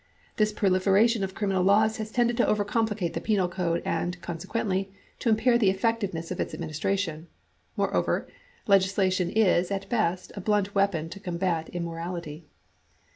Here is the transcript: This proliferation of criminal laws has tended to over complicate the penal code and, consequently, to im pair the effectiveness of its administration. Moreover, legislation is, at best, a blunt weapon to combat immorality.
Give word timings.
This 0.37 0.51
proliferation 0.51 1.23
of 1.23 1.35
criminal 1.35 1.61
laws 1.63 1.97
has 1.97 2.09
tended 2.09 2.35
to 2.37 2.47
over 2.47 2.65
complicate 2.65 3.13
the 3.13 3.21
penal 3.21 3.47
code 3.47 3.83
and, 3.85 4.19
consequently, 4.19 4.91
to 5.19 5.29
im 5.29 5.35
pair 5.35 5.59
the 5.59 5.69
effectiveness 5.69 6.31
of 6.31 6.39
its 6.39 6.55
administration. 6.55 7.27
Moreover, 7.77 8.27
legislation 8.65 9.29
is, 9.29 9.69
at 9.69 9.87
best, 9.89 10.31
a 10.35 10.41
blunt 10.41 10.73
weapon 10.73 11.07
to 11.09 11.19
combat 11.19 11.69
immorality. 11.69 12.47